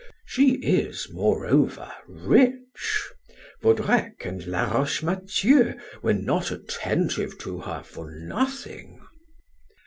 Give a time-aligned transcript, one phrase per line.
[0.25, 3.03] She is, moreover, rich;
[3.61, 8.99] Vaudrec and Laroche Mathieu were not attentive to her for nothing."